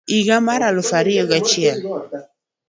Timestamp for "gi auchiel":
1.29-1.79